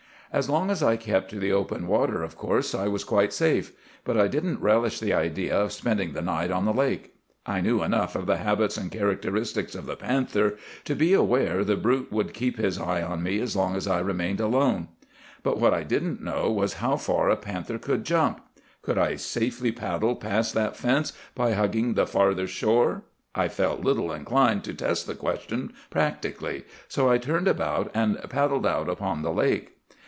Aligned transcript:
As 0.33 0.49
long 0.49 0.71
as 0.71 0.81
I 0.81 0.95
kept 0.95 1.29
to 1.31 1.39
the 1.41 1.51
open 1.51 1.87
water, 1.87 2.23
of 2.23 2.37
course 2.37 2.73
I 2.73 2.87
was 2.87 3.03
quite 3.03 3.33
safe; 3.33 3.73
but 4.05 4.15
I 4.17 4.29
didn't 4.29 4.61
relish 4.61 4.97
the 5.01 5.11
idea 5.13 5.53
of 5.59 5.73
spending 5.73 6.13
the 6.13 6.21
night 6.21 6.51
on 6.51 6.63
the 6.63 6.71
lake. 6.71 7.13
I 7.45 7.59
knew 7.59 7.83
enough 7.83 8.15
of 8.15 8.27
the 8.27 8.37
habits 8.37 8.77
and 8.77 8.89
characteristics 8.89 9.75
of 9.75 9.87
the 9.87 9.97
panther 9.97 10.57
to 10.85 10.95
be 10.95 11.11
aware 11.13 11.65
the 11.65 11.75
brute 11.75 12.13
would 12.13 12.33
keep 12.33 12.57
his 12.57 12.79
eye 12.79 13.01
on 13.01 13.21
me 13.21 13.41
as 13.41 13.57
long 13.57 13.75
as 13.75 13.89
I 13.89 13.99
remained 13.99 14.39
alone. 14.39 14.87
But 15.43 15.57
what 15.59 15.73
I 15.73 15.83
didn't 15.83 16.23
know 16.23 16.49
was 16.49 16.75
how 16.75 16.95
far 16.95 17.29
a 17.29 17.35
panther 17.35 17.77
could 17.77 18.05
jump! 18.05 18.39
Could 18.83 18.97
I 18.97 19.17
safely 19.17 19.73
paddle 19.73 20.15
past 20.15 20.53
that 20.53 20.77
fence 20.77 21.11
by 21.35 21.51
hugging 21.55 21.95
the 21.95 22.07
farther 22.07 22.47
shore? 22.47 23.03
I 23.35 23.49
felt 23.49 23.81
little 23.81 24.13
inclined 24.13 24.63
to 24.63 24.73
test 24.73 25.07
the 25.07 25.13
question 25.15 25.73
practically; 25.89 26.63
so 26.87 27.09
I 27.09 27.17
turned 27.17 27.49
about 27.49 27.91
and 27.93 28.17
paddled 28.29 28.65
out 28.65 28.87
upon 28.87 29.23
the 29.23 29.33
lake. 29.33 29.73